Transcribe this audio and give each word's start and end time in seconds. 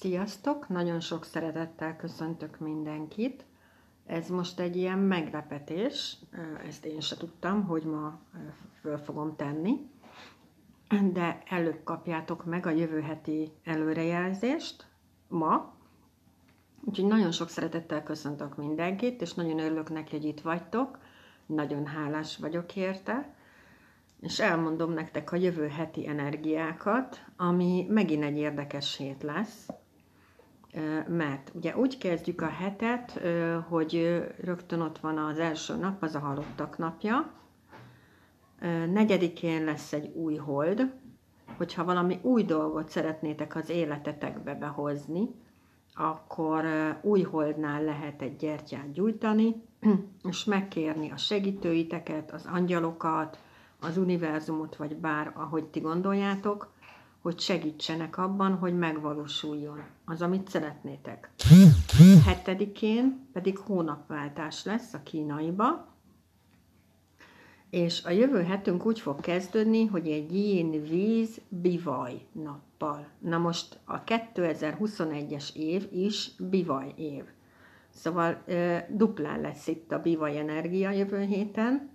Sziasztok! 0.00 0.68
Nagyon 0.68 1.00
sok 1.00 1.24
szeretettel 1.24 1.96
köszöntök 1.96 2.58
mindenkit. 2.58 3.44
Ez 4.06 4.28
most 4.28 4.60
egy 4.60 4.76
ilyen 4.76 4.98
meglepetés, 4.98 6.16
ezt 6.66 6.84
én 6.84 7.00
se 7.00 7.16
tudtam, 7.16 7.64
hogy 7.64 7.82
ma 7.82 8.20
föl 8.80 8.98
fogom 8.98 9.36
tenni, 9.36 9.90
de 11.12 11.42
előbb 11.48 11.84
kapjátok 11.84 12.44
meg 12.44 12.66
a 12.66 12.70
jövő 12.70 13.00
heti 13.00 13.52
előrejelzést 13.64 14.86
ma. 15.28 15.74
Úgyhogy 16.84 17.06
nagyon 17.06 17.30
sok 17.32 17.48
szeretettel 17.48 18.02
köszöntök 18.02 18.56
mindenkit, 18.56 19.20
és 19.20 19.34
nagyon 19.34 19.58
örülök 19.58 19.90
neki, 19.90 20.16
hogy 20.16 20.24
itt 20.24 20.40
vagytok. 20.40 20.98
Nagyon 21.46 21.86
hálás 21.86 22.36
vagyok 22.36 22.76
érte 22.76 23.34
és 24.20 24.40
elmondom 24.40 24.92
nektek 24.92 25.32
a 25.32 25.36
jövő 25.36 25.68
heti 25.68 26.08
energiákat, 26.08 27.24
ami 27.36 27.86
megint 27.88 28.24
egy 28.24 28.36
érdekes 28.36 28.96
hét 28.96 29.22
lesz, 29.22 29.68
mert 31.08 31.50
ugye 31.54 31.76
úgy 31.76 31.98
kezdjük 31.98 32.40
a 32.40 32.48
hetet, 32.48 33.20
hogy 33.68 34.24
rögtön 34.40 34.80
ott 34.80 34.98
van 34.98 35.18
az 35.18 35.38
első 35.38 35.76
nap, 35.76 36.02
az 36.02 36.14
a 36.14 36.18
halottak 36.18 36.78
napja, 36.78 37.32
negyedikén 38.92 39.64
lesz 39.64 39.92
egy 39.92 40.12
új 40.14 40.36
hold, 40.36 40.92
hogyha 41.56 41.84
valami 41.84 42.18
új 42.22 42.44
dolgot 42.44 42.88
szeretnétek 42.88 43.56
az 43.56 43.70
életetekbe 43.70 44.54
behozni, 44.54 45.28
akkor 45.94 46.64
új 47.02 47.22
holdnál 47.22 47.84
lehet 47.84 48.22
egy 48.22 48.36
gyertyát 48.36 48.92
gyújtani, 48.92 49.62
és 50.30 50.44
megkérni 50.44 51.10
a 51.10 51.16
segítőiteket, 51.16 52.32
az 52.32 52.46
angyalokat, 52.52 53.38
az 53.80 53.96
univerzumot, 53.96 54.76
vagy 54.76 54.96
bár 54.96 55.32
ahogy 55.34 55.64
ti 55.64 55.80
gondoljátok, 55.80 56.72
hogy 57.22 57.40
segítsenek 57.40 58.18
abban, 58.18 58.54
hogy 58.54 58.78
megvalósuljon 58.78 59.82
az, 60.04 60.22
amit 60.22 60.48
szeretnétek. 60.48 61.30
Hetedikén 62.24 63.28
pedig 63.32 63.58
hónapváltás 63.58 64.64
lesz 64.64 64.94
a 64.94 65.02
kínaiba, 65.02 65.96
és 67.70 68.04
a 68.04 68.10
jövő 68.10 68.42
hetünk 68.42 68.86
úgy 68.86 69.00
fog 69.00 69.20
kezdődni, 69.20 69.86
hogy 69.86 70.08
egy 70.08 70.34
yin 70.34 70.82
víz 70.82 71.40
bivaj 71.48 72.26
nappal. 72.32 73.08
Na 73.18 73.38
most 73.38 73.78
a 73.84 74.04
2021-es 74.04 75.54
év 75.54 75.88
is 75.92 76.30
bivaj 76.50 76.94
év. 76.96 77.24
Szóval 77.90 78.44
duplán 78.88 79.40
lesz 79.40 79.66
itt 79.66 79.92
a 79.92 80.00
bivaj 80.00 80.38
energia 80.38 80.90
jövő 80.90 81.24
héten, 81.24 81.90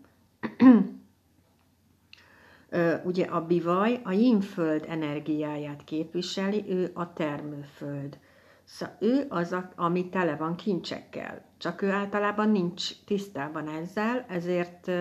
ugye 3.03 3.25
a 3.25 3.45
bivaj 3.45 3.99
a 4.03 4.11
jínföld 4.11 4.85
energiáját 4.88 5.83
képviseli, 5.83 6.66
ő 6.67 6.91
a 6.93 7.13
termőföld. 7.13 8.17
Szóval 8.63 8.95
ő 8.99 9.25
az, 9.29 9.55
ami 9.75 10.09
tele 10.09 10.35
van 10.35 10.55
kincsekkel. 10.55 11.45
Csak 11.57 11.81
ő 11.81 11.89
általában 11.89 12.49
nincs 12.49 13.03
tisztában 13.05 13.67
ezzel, 13.67 14.25
ezért 14.29 14.91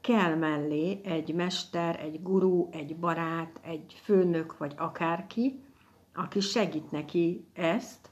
kell 0.00 0.34
mellé 0.34 1.00
egy 1.04 1.34
mester, 1.34 2.00
egy 2.00 2.22
gurú, 2.22 2.68
egy 2.72 2.96
barát, 2.96 3.60
egy 3.64 4.00
főnök 4.02 4.58
vagy 4.58 4.74
akárki, 4.76 5.64
aki 6.14 6.40
segít 6.40 6.90
neki 6.90 7.46
ezt 7.54 8.10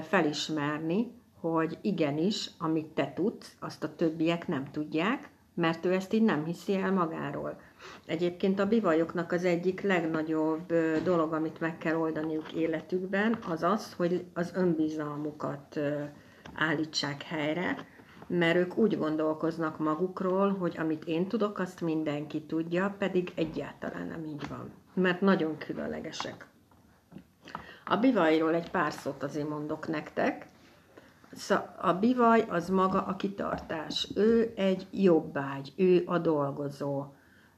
felismerni, 0.00 1.12
hogy 1.40 1.78
igenis, 1.80 2.50
amit 2.58 2.86
te 2.86 3.12
tudsz, 3.12 3.56
azt 3.60 3.84
a 3.84 3.94
többiek 3.94 4.48
nem 4.48 4.64
tudják, 4.70 5.30
mert 5.54 5.84
ő 5.84 5.92
ezt 5.92 6.12
így 6.12 6.22
nem 6.22 6.44
hiszi 6.44 6.74
el 6.74 6.92
magáról. 6.92 7.60
Egyébként 8.06 8.60
a 8.60 8.66
bivajoknak 8.66 9.32
az 9.32 9.44
egyik 9.44 9.80
legnagyobb 9.80 10.72
dolog, 11.04 11.32
amit 11.32 11.60
meg 11.60 11.78
kell 11.78 11.96
oldaniuk 11.96 12.52
életükben, 12.52 13.38
az 13.48 13.62
az, 13.62 13.94
hogy 13.96 14.24
az 14.34 14.52
önbizalmukat 14.54 15.80
állítsák 16.54 17.22
helyre, 17.22 17.86
mert 18.26 18.56
ők 18.56 18.76
úgy 18.76 18.98
gondolkoznak 18.98 19.78
magukról, 19.78 20.56
hogy 20.56 20.76
amit 20.78 21.04
én 21.04 21.26
tudok, 21.26 21.58
azt 21.58 21.80
mindenki 21.80 22.42
tudja, 22.42 22.94
pedig 22.98 23.32
egyáltalán 23.34 24.06
nem 24.06 24.24
így 24.24 24.48
van, 24.48 24.70
mert 24.94 25.20
nagyon 25.20 25.58
különlegesek. 25.58 26.46
A 27.84 27.96
bivajról 27.96 28.54
egy 28.54 28.70
pár 28.70 28.92
szót 28.92 29.22
azért 29.22 29.48
mondok 29.48 29.88
nektek. 29.88 30.46
A 31.80 31.92
bivaj 31.92 32.44
az 32.48 32.68
maga 32.68 33.02
a 33.02 33.16
kitartás. 33.16 34.08
Ő 34.14 34.52
egy 34.56 34.86
jobbágy, 34.90 35.72
ő 35.76 36.02
a 36.06 36.18
dolgozó 36.18 37.04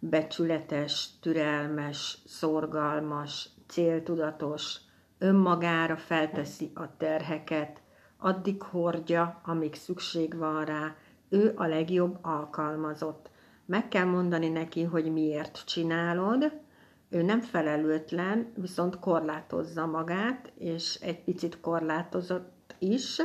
becsületes, 0.09 1.09
türelmes, 1.20 2.19
szorgalmas, 2.26 3.48
céltudatos, 3.66 4.76
önmagára 5.19 5.97
felteszi 5.97 6.70
a 6.75 6.97
terheket, 6.97 7.81
addig 8.16 8.62
hordja, 8.62 9.41
amíg 9.44 9.75
szükség 9.75 10.37
van 10.37 10.64
rá, 10.64 10.94
ő 11.28 11.53
a 11.56 11.66
legjobb 11.66 12.19
alkalmazott. 12.22 13.31
Meg 13.66 13.88
kell 13.88 14.04
mondani 14.04 14.48
neki, 14.48 14.82
hogy 14.82 15.12
miért 15.12 15.62
csinálod, 15.66 16.60
ő 17.10 17.22
nem 17.22 17.41
felelőtlen, 17.41 18.53
viszont 18.54 18.98
korlátozza 18.98 19.87
magát, 19.87 20.53
és 20.59 20.94
egy 20.94 21.25
picit 21.25 21.60
korlátozott 21.60 22.75
is. 22.78 23.22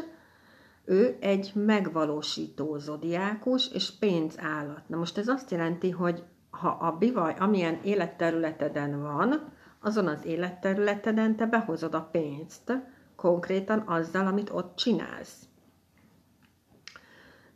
Ő 0.86 1.18
egy 1.20 1.52
megvalósító 1.56 2.78
zodiákus 2.78 3.72
és 3.72 3.92
pénzállat. 3.92 4.90
Na 4.90 4.98
most 4.98 5.18
ez 5.18 5.28
azt 5.28 5.52
jelenti, 5.52 5.90
hogy 5.90 6.24
ha 6.60 6.70
a 6.70 6.92
bivaj 6.92 7.36
amilyen 7.40 7.80
életterületeden 7.84 9.02
van, 9.02 9.52
azon 9.82 10.08
az 10.08 10.26
életterületeden 10.26 11.36
te 11.36 11.46
behozod 11.46 11.94
a 11.94 12.08
pénzt, 12.12 12.74
konkrétan 13.16 13.80
azzal, 13.80 14.28
amit 14.28 14.50
ott 14.50 14.76
csinálsz. 14.76 15.48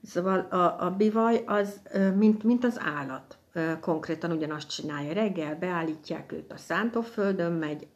Szóval 0.03 0.39
a, 0.39 0.85
a 0.85 0.91
bivaj 0.97 1.43
az, 1.45 1.81
mint, 2.15 2.43
mint 2.43 2.63
az 2.63 2.79
állat, 2.79 3.37
konkrétan 3.81 4.31
ugyanazt 4.31 4.69
csinálja. 4.69 5.13
Reggel 5.13 5.55
beállítják 5.55 6.31
őt 6.31 6.51
a 6.51 6.57
szántóföldön, 6.57 7.51
megy 7.51 7.87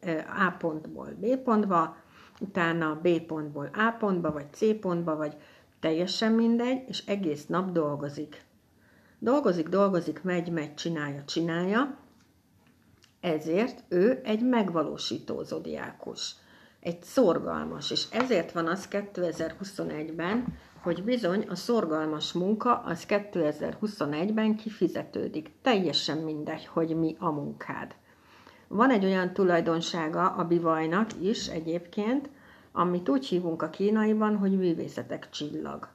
A 0.46 0.50
pontból 0.58 1.08
B 1.20 1.36
pontba, 1.36 1.96
utána 2.40 3.00
B 3.02 3.20
pontból 3.20 3.70
A 3.72 3.90
pontba, 3.98 4.32
vagy 4.32 4.46
C 4.52 4.80
pontba, 4.80 5.16
vagy 5.16 5.36
teljesen 5.80 6.32
mindegy, 6.32 6.88
és 6.88 7.06
egész 7.06 7.46
nap 7.46 7.72
dolgozik. 7.72 8.46
Dolgozik, 9.18 9.68
dolgozik, 9.68 10.22
megy, 10.22 10.50
megy, 10.50 10.74
csinálja, 10.74 11.24
csinálja, 11.24 11.98
ezért 13.20 13.84
ő 13.88 14.20
egy 14.24 14.42
megvalósító 14.42 15.42
zodiákus, 15.42 16.34
egy 16.80 17.02
szorgalmas, 17.02 17.90
és 17.90 18.06
ezért 18.10 18.52
van 18.52 18.66
az 18.66 18.88
2021-ben, 18.90 20.44
hogy 20.82 21.04
bizony 21.04 21.46
a 21.48 21.54
szorgalmas 21.54 22.32
munka 22.32 22.78
az 22.78 23.04
2021-ben 23.08 24.56
kifizetődik. 24.56 25.50
Teljesen 25.62 26.18
mindegy, 26.18 26.66
hogy 26.66 26.96
mi 26.96 27.16
a 27.18 27.30
munkád. 27.30 27.94
Van 28.68 28.90
egy 28.90 29.04
olyan 29.04 29.32
tulajdonsága 29.32 30.30
a 30.30 30.44
bivajnak 30.44 31.10
is 31.20 31.46
egyébként, 31.46 32.30
amit 32.72 33.08
úgy 33.08 33.26
hívunk 33.26 33.62
a 33.62 33.70
kínaiban, 33.70 34.36
hogy 34.36 34.58
művészetek 34.58 35.30
csillag. 35.30 35.88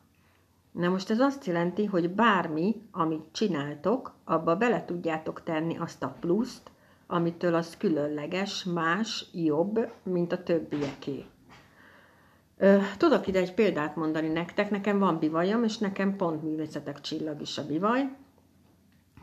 Na 0.74 0.90
most 0.90 1.10
ez 1.10 1.20
azt 1.20 1.46
jelenti, 1.46 1.86
hogy 1.86 2.10
bármi, 2.10 2.82
amit 2.92 3.24
csináltok, 3.32 4.14
abba 4.24 4.56
bele 4.56 4.86
tudjátok 4.86 5.44
tenni 5.44 5.78
azt 5.78 6.04
a 6.04 6.16
pluszt, 6.20 6.72
amitől 7.08 7.56
az 7.56 7.78
különleges, 7.78 8.64
más, 8.64 9.26
jobb, 9.34 9.92
mint 10.04 10.32
a 10.32 10.44
többieké. 10.44 11.26
Tudok 12.98 13.28
ide 13.28 13.40
egy 13.40 13.54
példát 13.54 13.96
mondani 13.96 14.28
nektek, 14.28 14.70
nekem 14.70 15.00
van 15.00 15.20
bivajom, 15.20 15.64
és 15.64 15.78
nekem 15.78 16.16
pont 16.16 16.44
művészetek 16.44 17.02
csillag 17.02 17.42
is 17.42 17.58
a 17.58 17.66
bivaj. 17.66 18.16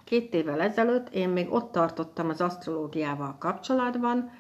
Két 0.05 0.35
évvel 0.35 0.61
ezelőtt 0.61 1.09
én 1.09 1.29
még 1.29 1.53
ott 1.53 1.73
tartottam 1.73 2.29
az 2.29 2.41
asztrológiával 2.41 3.37
kapcsolatban, 3.39 4.31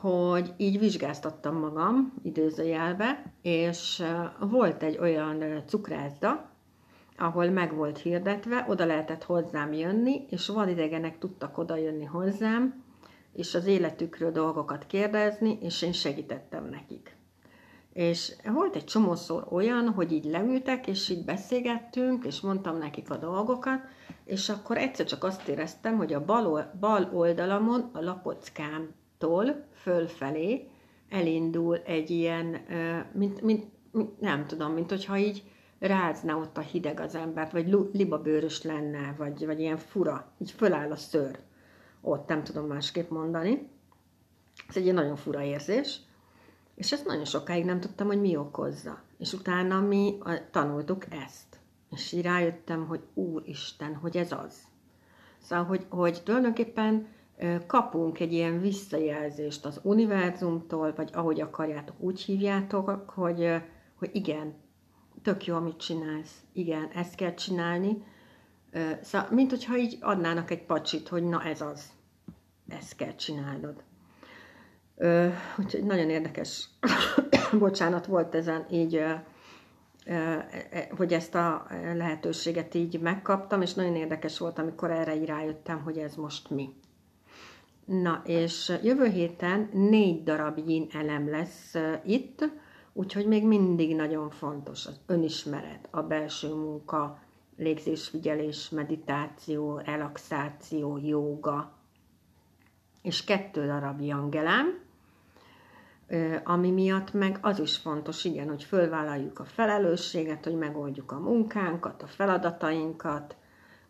hogy 0.00 0.54
így 0.56 0.78
vizsgáztattam 0.78 1.58
magam 1.58 2.14
időzőjelbe, 2.22 3.32
és 3.42 4.02
volt 4.40 4.82
egy 4.82 4.98
olyan 4.98 5.62
cukrászda, 5.66 6.50
ahol 7.18 7.50
meg 7.50 7.74
volt 7.74 7.98
hirdetve, 7.98 8.64
oda 8.68 8.84
lehetett 8.84 9.24
hozzám 9.24 9.72
jönni, 9.72 10.24
és 10.30 10.48
vadidegenek 10.48 11.18
tudtak 11.18 11.58
oda 11.58 11.76
jönni 11.76 12.04
hozzám, 12.04 12.84
és 13.32 13.54
az 13.54 13.66
életükről 13.66 14.30
dolgokat 14.30 14.86
kérdezni, 14.86 15.58
és 15.60 15.82
én 15.82 15.92
segítettem 15.92 16.68
nekik. 16.68 17.16
És 17.92 18.34
volt 18.52 18.76
egy 18.76 18.84
csomószor 18.84 19.46
olyan, 19.50 19.88
hogy 19.88 20.12
így 20.12 20.24
leültek, 20.24 20.86
és 20.86 21.08
így 21.08 21.24
beszélgettünk, 21.24 22.24
és 22.24 22.40
mondtam 22.40 22.78
nekik 22.78 23.10
a 23.10 23.16
dolgokat, 23.16 23.80
és 24.24 24.48
akkor 24.48 24.76
egyszer 24.76 25.06
csak 25.06 25.24
azt 25.24 25.48
éreztem, 25.48 25.96
hogy 25.96 26.12
a 26.12 26.24
bal, 26.24 27.10
oldalamon 27.12 27.90
a 27.92 28.00
lapockámtól 29.24 29.64
fölfelé 29.72 30.68
elindul 31.08 31.76
egy 31.76 32.10
ilyen, 32.10 32.46
mint, 33.12 33.40
mint, 33.40 33.70
mint 33.92 34.20
nem 34.20 34.46
tudom, 34.46 34.72
mint 34.72 34.90
hogyha 34.90 35.16
így 35.16 35.42
rázna 35.78 36.36
ott 36.36 36.56
a 36.56 36.60
hideg 36.60 37.00
az 37.00 37.14
embert, 37.14 37.52
vagy 37.52 37.78
libabőrös 37.92 38.62
lenne, 38.62 39.14
vagy, 39.18 39.46
vagy 39.46 39.60
ilyen 39.60 39.76
fura, 39.76 40.32
így 40.38 40.50
föláll 40.50 40.90
a 40.90 40.96
szőr. 40.96 41.38
Ott 42.00 42.28
nem 42.28 42.44
tudom 42.44 42.66
másképp 42.66 43.10
mondani. 43.10 43.68
Ez 44.68 44.76
egy 44.76 44.82
ilyen 44.82 44.94
nagyon 44.94 45.16
fura 45.16 45.42
érzés. 45.42 46.00
És 46.74 46.92
ezt 46.92 47.06
nagyon 47.06 47.24
sokáig 47.24 47.64
nem 47.64 47.80
tudtam, 47.80 48.06
hogy 48.06 48.20
mi 48.20 48.36
okozza. 48.36 49.02
És 49.18 49.32
utána 49.32 49.80
mi 49.80 50.18
tanultuk 50.50 51.04
ezt. 51.24 51.58
És 51.90 52.12
így 52.12 52.22
rájöttem, 52.22 52.86
hogy 52.86 53.00
Úristen, 53.14 53.94
hogy 53.94 54.16
ez 54.16 54.32
az. 54.32 54.62
Szóval, 55.38 55.64
hogy, 55.64 55.86
hogy 55.88 56.20
tulajdonképpen 56.24 57.06
kapunk 57.66 58.20
egy 58.20 58.32
ilyen 58.32 58.60
visszajelzést 58.60 59.64
az 59.64 59.80
univerzumtól, 59.82 60.92
vagy 60.96 61.10
ahogy 61.12 61.40
akarjátok, 61.40 61.96
úgy 61.98 62.20
hívjátok, 62.20 63.10
hogy, 63.10 63.54
hogy 63.94 64.10
igen, 64.12 64.54
tök 65.22 65.46
jó, 65.46 65.56
amit 65.56 65.76
csinálsz, 65.76 66.42
igen, 66.52 66.88
ezt 66.94 67.14
kell 67.14 67.34
csinálni. 67.34 68.04
Szóval, 69.00 69.28
mint 69.30 69.50
hogyha 69.50 69.76
így 69.76 69.98
adnának 70.00 70.50
egy 70.50 70.64
pacsit, 70.64 71.08
hogy 71.08 71.22
na 71.22 71.42
ez 71.42 71.60
az, 71.60 71.92
ezt 72.68 72.96
kell 72.96 73.14
csinálnod. 73.14 73.82
Úgyhogy 75.58 75.84
nagyon 75.84 76.10
érdekes, 76.10 76.68
bocsánat, 77.58 78.06
volt 78.06 78.34
ezen 78.34 78.66
így, 78.70 79.04
hogy 80.96 81.12
ezt 81.12 81.34
a 81.34 81.66
lehetőséget 81.94 82.74
így 82.74 83.00
megkaptam, 83.00 83.62
és 83.62 83.74
nagyon 83.74 83.94
érdekes 83.96 84.38
volt, 84.38 84.58
amikor 84.58 84.90
erre 84.90 85.16
így 85.16 85.26
rájöttem, 85.26 85.82
hogy 85.82 85.98
ez 85.98 86.14
most 86.14 86.50
mi. 86.50 86.74
Na, 87.84 88.22
és 88.26 88.72
jövő 88.82 89.08
héten 89.08 89.68
négy 89.72 90.22
darab 90.22 90.58
yin 90.66 90.86
elem 90.92 91.30
lesz 91.30 91.74
itt, 92.04 92.48
úgyhogy 92.92 93.26
még 93.26 93.46
mindig 93.46 93.96
nagyon 93.96 94.30
fontos 94.30 94.86
az 94.86 95.00
önismeret, 95.06 95.88
a 95.90 96.02
belső 96.02 96.54
munka, 96.54 97.18
légzésfigyelés, 97.56 98.68
meditáció, 98.68 99.78
relaxáció, 99.78 100.98
jóga, 101.02 101.72
és 103.02 103.24
kettő 103.24 103.66
darab 103.66 104.00
jangelám, 104.00 104.82
ami 106.44 106.70
miatt 106.70 107.12
meg 107.12 107.38
az 107.40 107.58
is 107.58 107.76
fontos, 107.76 108.24
igen, 108.24 108.48
hogy 108.48 108.64
fölvállaljuk 108.64 109.38
a 109.38 109.44
felelősséget, 109.44 110.44
hogy 110.44 110.56
megoldjuk 110.56 111.12
a 111.12 111.18
munkánkat, 111.18 112.02
a 112.02 112.06
feladatainkat, 112.06 113.36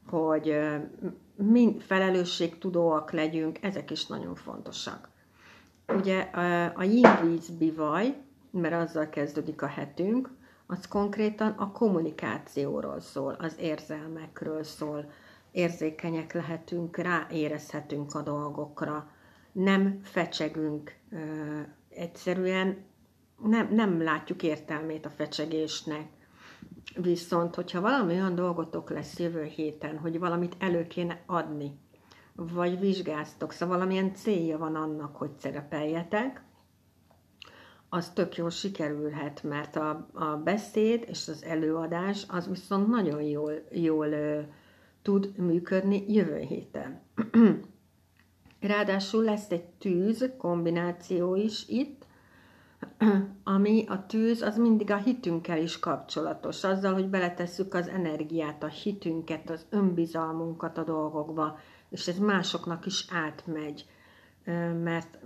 hogy 0.06 0.58
mind 1.34 1.80
felelősségtudóak 1.80 3.12
legyünk, 3.12 3.58
ezek 3.62 3.90
is 3.90 4.06
nagyon 4.06 4.34
fontosak. 4.34 5.08
Ugye 5.88 6.20
a 6.74 6.82
yin 6.82 7.38
bivaj, 7.58 8.16
mert 8.50 8.74
azzal 8.74 9.08
kezdődik 9.08 9.62
a 9.62 9.66
hetünk, 9.66 10.30
az 10.66 10.88
konkrétan 10.88 11.50
a 11.50 11.72
kommunikációról 11.72 13.00
szól, 13.00 13.36
az 13.38 13.56
érzelmekről 13.58 14.62
szól, 14.62 15.10
érzékenyek 15.50 16.32
lehetünk, 16.32 16.96
ráérezhetünk 16.96 18.14
a 18.14 18.22
dolgokra, 18.22 19.10
nem 19.52 20.00
fecsegünk, 20.02 20.96
egyszerűen 21.88 22.84
nem, 23.42 23.74
nem 23.74 24.02
látjuk 24.02 24.42
értelmét 24.42 25.06
a 25.06 25.10
fecsegésnek, 25.10 26.08
Viszont, 26.94 27.54
hogyha 27.54 27.80
valami 27.80 28.12
olyan 28.12 28.34
dolgotok 28.34 28.90
lesz 28.90 29.18
jövő 29.18 29.42
héten, 29.42 29.98
hogy 29.98 30.18
valamit 30.18 30.56
elő 30.58 30.86
kéne 30.86 31.22
adni, 31.26 31.78
vagy 32.36 32.80
vizsgáztok, 32.80 33.52
szóval 33.52 33.76
valamilyen 33.76 34.14
célja 34.14 34.58
van 34.58 34.74
annak, 34.74 35.16
hogy 35.16 35.30
szerepeljetek, 35.38 36.42
az 37.88 38.10
tök 38.10 38.36
jól 38.36 38.50
sikerülhet, 38.50 39.42
mert 39.42 39.76
a, 39.76 40.08
a 40.12 40.24
beszéd 40.24 41.04
és 41.08 41.28
az 41.28 41.44
előadás 41.44 42.26
az 42.28 42.48
viszont 42.48 42.88
nagyon 42.88 43.22
jól, 43.22 43.52
jól 43.70 44.06
ö, 44.06 44.40
tud 45.02 45.36
működni 45.36 46.04
jövő 46.12 46.38
héten. 46.38 47.02
Ráadásul 48.60 49.22
lesz 49.24 49.50
egy 49.50 49.64
tűz 49.64 50.30
kombináció 50.38 51.34
is 51.34 51.68
itt, 51.68 52.03
ami 53.44 53.84
a 53.88 54.06
tűz, 54.06 54.42
az 54.42 54.56
mindig 54.56 54.90
a 54.90 54.96
hitünkkel 54.96 55.58
is 55.58 55.78
kapcsolatos, 55.78 56.64
azzal, 56.64 56.92
hogy 56.92 57.08
beletesszük 57.08 57.74
az 57.74 57.88
energiát, 57.88 58.62
a 58.62 58.66
hitünket, 58.66 59.50
az 59.50 59.66
önbizalmunkat 59.70 60.78
a 60.78 60.84
dolgokba, 60.84 61.58
és 61.90 62.08
ez 62.08 62.18
másoknak 62.18 62.86
is 62.86 63.06
átmegy, 63.10 63.86
mert 64.82 65.18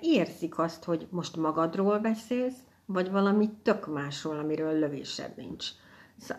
érzik 0.00 0.58
azt, 0.58 0.84
hogy 0.84 1.06
most 1.10 1.36
magadról 1.36 1.98
beszélsz, 1.98 2.58
vagy 2.86 3.10
valami 3.10 3.50
tök 3.62 3.92
másról, 3.92 4.38
amiről 4.38 4.78
lövésed 4.78 5.36
nincs. 5.36 5.66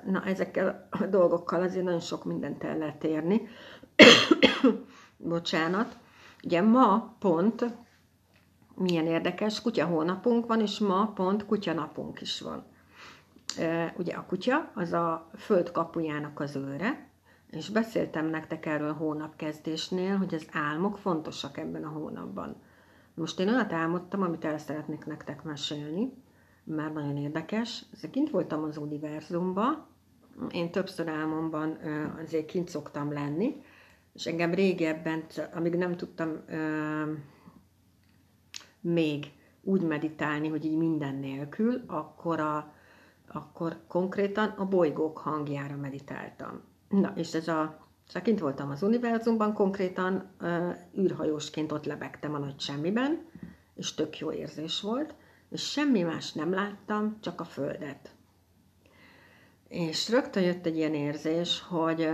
Na, 0.05 0.23
ezekkel 0.23 0.87
a 0.89 1.05
dolgokkal 1.05 1.61
azért 1.61 1.83
nagyon 1.83 1.99
sok 1.99 2.25
mindent 2.25 2.63
el 2.63 2.77
lehet 2.77 3.03
érni. 3.03 3.47
Bocsánat. 5.17 5.97
Ugye 6.43 6.61
ma 6.61 7.15
pont 7.19 7.65
milyen 8.75 9.05
érdekes, 9.05 9.61
kutya 9.61 9.85
hónapunk 9.85 10.47
van, 10.47 10.61
és 10.61 10.79
ma 10.79 11.11
pont 11.15 11.45
kutya 11.45 11.73
napunk 11.73 12.21
is 12.21 12.41
van. 12.41 12.63
Ugye 13.97 14.13
a 14.13 14.25
kutya 14.25 14.71
az 14.73 14.93
a 14.93 15.29
föld 15.37 15.71
kapujának 15.71 16.39
az 16.39 16.55
őre, 16.55 17.09
és 17.49 17.69
beszéltem 17.69 18.25
nektek 18.25 18.65
erről 18.65 18.93
hónapkezdésnél, 18.93 20.17
hogy 20.17 20.33
az 20.33 20.47
álmok 20.51 20.97
fontosak 20.97 21.57
ebben 21.57 21.83
a 21.83 21.89
hónapban. 21.89 22.55
Most 23.13 23.39
én 23.39 23.49
olyat 23.49 23.73
álmodtam, 23.73 24.21
amit 24.21 24.45
el 24.45 24.57
szeretnék 24.57 25.05
nektek 25.05 25.43
mesélni, 25.43 26.13
mert 26.63 26.93
nagyon 26.93 27.17
érdekes. 27.17 27.85
Ezek 27.93 28.09
kint 28.09 28.29
voltam 28.29 28.63
az 28.63 28.77
univerzumban, 28.77 29.85
én 30.51 30.71
többször 30.71 31.07
álmomban 31.07 31.77
azért 32.23 32.45
kint 32.45 32.69
szoktam 32.69 33.13
lenni, 33.13 33.61
és 34.13 34.25
engem 34.25 34.53
régebben, 34.53 35.23
amíg 35.53 35.75
nem 35.75 35.95
tudtam 35.95 36.43
még 38.93 39.31
úgy 39.61 39.81
meditálni, 39.81 40.47
hogy 40.47 40.65
így 40.65 40.77
minden 40.77 41.15
nélkül, 41.15 41.83
akkor, 41.87 42.39
a, 42.39 42.73
akkor 43.27 43.77
konkrétan 43.87 44.49
a 44.49 44.65
bolygók 44.65 45.17
hangjára 45.17 45.75
meditáltam. 45.75 46.61
Na, 46.89 47.13
és 47.15 47.33
ez 47.33 47.47
a 47.47 47.83
Szóval 48.07 48.21
kint 48.21 48.39
voltam 48.39 48.69
az 48.69 48.83
univerzumban, 48.83 49.53
konkrétan 49.53 50.29
uh, 50.41 50.75
űrhajósként 50.97 51.71
ott 51.71 51.85
lebegtem 51.85 52.33
a 52.33 52.37
nagy 52.37 52.59
semmiben, 52.59 53.25
és 53.75 53.93
tök 53.93 54.19
jó 54.19 54.31
érzés 54.31 54.81
volt, 54.81 55.13
és 55.49 55.71
semmi 55.71 56.01
más 56.01 56.33
nem 56.33 56.53
láttam, 56.53 57.17
csak 57.21 57.41
a 57.41 57.43
Földet. 57.43 58.15
És 59.67 60.09
rögtön 60.09 60.43
jött 60.43 60.65
egy 60.65 60.75
ilyen 60.75 60.93
érzés, 60.93 61.61
hogy 61.61 62.09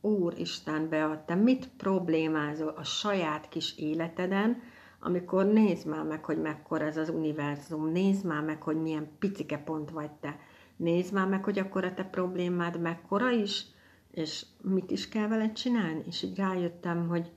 Úristen, 0.00 0.88
Bea, 0.88 1.24
te 1.26 1.34
mit 1.34 1.68
problémázol 1.76 2.74
a 2.76 2.84
saját 2.84 3.48
kis 3.48 3.76
életeden, 3.76 4.62
amikor 5.04 5.46
nézd 5.46 5.86
már 5.86 6.04
meg, 6.04 6.24
hogy 6.24 6.40
mekkora 6.40 6.84
ez 6.84 6.96
az 6.96 7.08
univerzum, 7.08 7.88
nézd 7.88 8.24
már 8.24 8.42
meg, 8.42 8.62
hogy 8.62 8.76
milyen 8.76 9.08
picike 9.18 9.58
pont 9.58 9.90
vagy 9.90 10.10
te, 10.10 10.38
nézd 10.76 11.12
már 11.12 11.28
meg, 11.28 11.44
hogy 11.44 11.58
akkor 11.58 11.84
a 11.84 11.94
te 11.94 12.04
problémád 12.04 12.80
mekkora 12.80 13.30
is, 13.30 13.66
és 14.10 14.46
mit 14.60 14.90
is 14.90 15.08
kell 15.08 15.28
vele 15.28 15.52
csinálni, 15.52 16.02
és 16.06 16.22
így 16.22 16.36
rájöttem, 16.36 17.08
hogy 17.08 17.32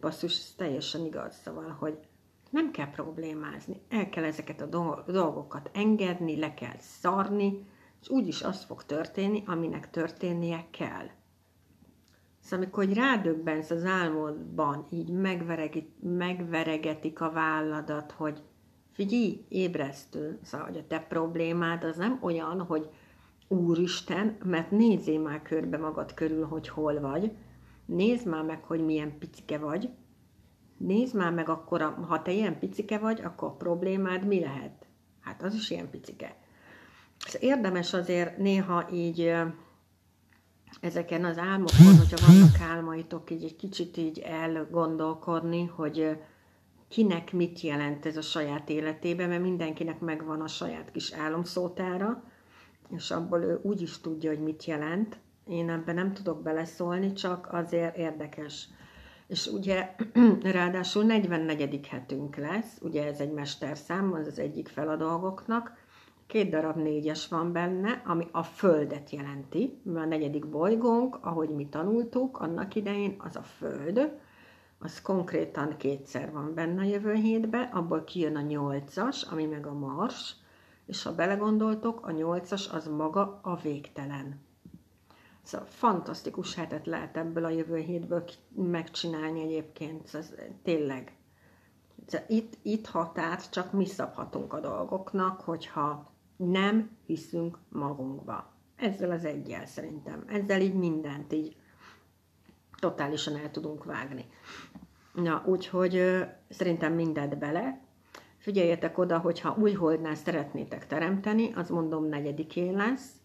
basszus, 0.00 0.38
ez 0.38 0.54
teljesen 0.56 1.04
igaz, 1.04 1.36
szóval, 1.44 1.76
hogy 1.78 1.98
nem 2.50 2.70
kell 2.70 2.90
problémázni, 2.90 3.80
el 3.88 4.08
kell 4.08 4.24
ezeket 4.24 4.60
a 4.60 5.02
dolgokat 5.06 5.70
engedni, 5.72 6.38
le 6.38 6.54
kell 6.54 6.78
szarni, 6.78 7.66
és 8.00 8.08
úgyis 8.08 8.42
az 8.42 8.64
fog 8.64 8.84
történni, 8.84 9.42
aminek 9.46 9.90
történnie 9.90 10.66
kell. 10.70 11.06
Szóval 12.42 12.58
amikor 12.58 12.84
hogy 12.84 12.94
rádöbbensz 12.94 13.70
az 13.70 13.84
álmodban, 13.84 14.86
így 14.90 15.08
megveregetik 16.00 17.20
a 17.20 17.30
válladat, 17.30 18.12
hogy 18.12 18.42
figyelj, 18.92 19.44
ébresztő, 19.48 20.38
szóval 20.42 20.66
hogy 20.66 20.76
a 20.76 20.86
te 20.86 20.98
problémád 20.98 21.84
az 21.84 21.96
nem 21.96 22.18
olyan, 22.20 22.60
hogy 22.60 22.90
Úristen, 23.48 24.36
mert 24.44 24.70
nézzél 24.70 25.20
már 25.20 25.42
körbe 25.42 25.78
magad 25.78 26.14
körül, 26.14 26.44
hogy 26.44 26.68
hol 26.68 27.00
vagy, 27.00 27.32
nézd 27.84 28.26
már 28.26 28.42
meg, 28.44 28.64
hogy 28.64 28.84
milyen 28.84 29.18
picike 29.18 29.58
vagy, 29.58 29.90
nézd 30.76 31.16
már 31.16 31.32
meg 31.32 31.48
akkor, 31.48 31.82
ha 32.08 32.22
te 32.22 32.32
ilyen 32.32 32.58
picike 32.58 32.98
vagy, 32.98 33.20
akkor 33.20 33.48
a 33.48 33.56
problémád 33.56 34.26
mi 34.26 34.40
lehet? 34.40 34.86
Hát 35.20 35.42
az 35.42 35.54
is 35.54 35.70
ilyen 35.70 35.90
picike. 35.90 36.36
Ez 37.26 37.36
érdemes 37.40 37.92
azért 37.92 38.36
néha 38.36 38.88
így 38.92 39.34
ezeken 40.82 41.24
az 41.24 41.38
álmokon, 41.38 41.98
hogyha 41.98 42.26
vannak 42.26 42.60
álmaitok, 42.60 43.30
így 43.30 43.44
egy 43.44 43.56
kicsit 43.56 43.96
így 43.96 44.18
elgondolkodni, 44.18 45.64
hogy 45.66 46.16
kinek 46.88 47.32
mit 47.32 47.60
jelent 47.60 48.06
ez 48.06 48.16
a 48.16 48.22
saját 48.22 48.68
életében, 48.68 49.28
mert 49.28 49.42
mindenkinek 49.42 50.00
megvan 50.00 50.40
a 50.40 50.48
saját 50.48 50.90
kis 50.90 51.12
álomszótára, 51.12 52.22
és 52.96 53.10
abból 53.10 53.42
ő 53.42 53.60
úgy 53.62 53.80
is 53.80 54.00
tudja, 54.00 54.30
hogy 54.30 54.42
mit 54.42 54.64
jelent. 54.64 55.18
Én 55.46 55.70
ebben 55.70 55.94
nem 55.94 56.12
tudok 56.12 56.42
beleszólni, 56.42 57.12
csak 57.12 57.48
azért 57.52 57.96
érdekes. 57.96 58.68
És 59.26 59.46
ugye 59.46 59.94
ráadásul 60.42 61.04
44. 61.04 61.86
hetünk 61.86 62.36
lesz, 62.36 62.78
ugye 62.80 63.06
ez 63.06 63.20
egy 63.20 63.32
mesterszám, 63.32 64.12
az 64.12 64.26
az 64.26 64.38
egyik 64.38 64.68
fel 64.68 64.88
a 64.88 64.96
dolgoknak, 64.96 65.81
Két 66.32 66.50
darab 66.50 66.76
négyes 66.76 67.28
van 67.28 67.52
benne, 67.52 68.02
ami 68.06 68.28
a 68.30 68.42
Földet 68.42 69.10
jelenti, 69.10 69.80
mert 69.82 70.06
a 70.06 70.08
negyedik 70.08 70.46
bolygónk, 70.48 71.18
ahogy 71.20 71.48
mi 71.48 71.68
tanultuk 71.68 72.38
annak 72.38 72.74
idején, 72.74 73.14
az 73.18 73.36
a 73.36 73.42
Föld. 73.42 74.18
az 74.78 75.02
konkrétan 75.02 75.76
kétszer 75.76 76.32
van 76.32 76.54
benne 76.54 76.80
a 76.80 76.84
jövő 76.84 77.14
hétben, 77.14 77.62
abból 77.72 78.04
kijön 78.04 78.36
a 78.36 78.40
nyolcas, 78.40 79.22
ami 79.22 79.46
meg 79.46 79.66
a 79.66 79.72
mars, 79.72 80.34
és 80.86 81.02
ha 81.02 81.14
belegondoltok, 81.14 82.06
a 82.06 82.10
nyolcas 82.10 82.68
az 82.68 82.86
maga 82.88 83.40
a 83.42 83.56
végtelen. 83.56 84.40
Szóval 85.42 85.66
fantasztikus 85.66 86.54
hetet 86.54 86.86
lehet 86.86 87.16
ebből 87.16 87.44
a 87.44 87.50
jövő 87.50 87.76
hétből 87.76 88.24
megcsinálni 88.54 89.40
egyébként, 89.40 90.14
ez 90.14 90.34
tényleg. 90.62 91.16
Itt, 92.28 92.58
itt 92.62 92.86
határt 92.86 93.50
csak 93.50 93.72
mi 93.72 93.86
szabhatunk 93.86 94.52
a 94.52 94.60
dolgoknak, 94.60 95.40
hogyha 95.40 96.10
nem 96.36 96.90
hiszünk 97.06 97.58
magunkba. 97.68 98.52
Ezzel 98.76 99.10
az 99.10 99.24
egyel 99.24 99.66
szerintem. 99.66 100.24
Ezzel 100.26 100.60
így 100.60 100.74
mindent 100.74 101.32
így 101.32 101.56
totálisan 102.80 103.36
el 103.36 103.50
tudunk 103.50 103.84
vágni. 103.84 104.24
Na, 105.14 105.42
úgyhogy 105.46 105.96
ö, 105.96 106.22
szerintem 106.48 106.92
mindent 106.92 107.38
bele. 107.38 107.80
Figyeljetek 108.38 108.98
oda, 108.98 109.18
hogyha 109.18 109.56
új 109.58 109.72
holdnál 109.72 110.14
szeretnétek 110.14 110.86
teremteni, 110.86 111.52
az 111.52 111.68
mondom 111.68 112.04
negyedikén 112.04 112.72
lesz, 112.72 113.21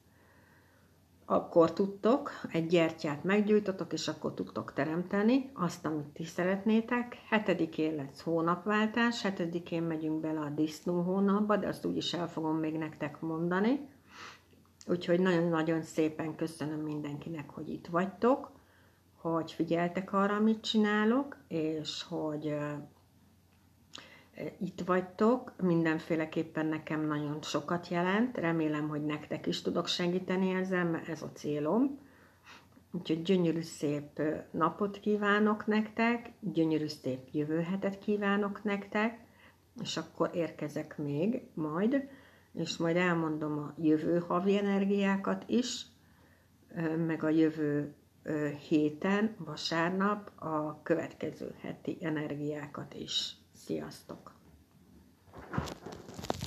akkor 1.30 1.74
tudtok, 1.74 2.32
egy 2.52 2.68
gyertyát 2.68 3.24
meggyújtotok, 3.24 3.94
és 3.94 4.08
akkor 4.08 4.34
tudtok 4.34 4.74
teremteni 4.74 5.50
azt, 5.54 5.86
amit 5.86 6.06
ti 6.14 6.24
szeretnétek. 6.24 7.18
Hetedikén 7.30 7.96
lesz 7.96 8.22
hónapváltás, 8.22 9.22
hetedikén 9.22 9.84
megyünk 9.84 10.20
bele 10.20 10.40
a 10.40 10.50
disznó 10.50 11.02
hónapba, 11.02 11.58
de 11.58 11.68
azt 11.68 11.86
úgyis 11.86 12.14
el 12.14 12.30
fogom 12.30 12.58
még 12.58 12.78
nektek 12.78 13.22
mondani. 13.22 13.90
Úgyhogy 14.88 15.20
nagyon-nagyon 15.20 15.82
szépen 15.82 16.36
köszönöm 16.36 16.80
mindenkinek, 16.80 17.50
hogy 17.50 17.70
itt 17.70 17.88
vagytok, 17.88 18.52
hogy 19.16 19.52
figyeltek 19.52 20.14
arra, 20.14 20.36
amit 20.36 20.62
csinálok, 20.62 21.38
és 21.48 22.04
hogy 22.04 22.56
itt 24.60 24.82
vagytok, 24.86 25.54
mindenféleképpen 25.62 26.66
nekem 26.66 27.08
nagyon 27.08 27.42
sokat 27.42 27.88
jelent, 27.88 28.38
remélem, 28.38 28.88
hogy 28.88 29.06
nektek 29.06 29.46
is 29.46 29.62
tudok 29.62 29.88
segíteni 29.88 30.52
ezzel, 30.52 30.86
mert 30.86 31.10
ez 31.10 31.22
a 31.22 31.32
célom. 31.34 32.00
Úgyhogy 32.92 33.22
gyönyörű 33.22 33.62
szép 33.62 34.22
napot 34.52 35.00
kívánok 35.00 35.66
nektek, 35.66 36.32
gyönyörű 36.40 36.88
szép 36.88 37.20
jövő 37.32 37.60
hetet 37.62 38.00
kívánok 38.00 38.64
nektek, 38.64 39.20
és 39.82 39.98
akkor 39.98 40.30
érkezek 40.34 40.98
még 40.98 41.42
majd, 41.54 42.10
és 42.54 42.78
majd 42.78 42.96
elmondom 42.96 43.58
a 43.58 43.74
jövő 43.82 44.20
havi 44.20 44.58
energiákat 44.58 45.44
is, 45.48 45.86
meg 47.08 47.24
a 47.24 47.30
jövő 47.30 47.94
héten, 48.68 49.36
vasárnap 49.38 50.32
a 50.36 50.82
következő 50.82 51.56
heti 51.62 51.98
energiákat 52.02 52.94
is. 52.94 53.37
Sziasztok! 53.68 54.34